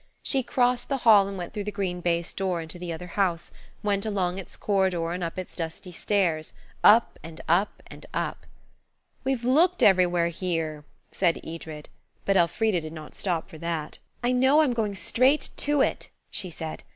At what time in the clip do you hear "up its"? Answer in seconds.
5.23-5.55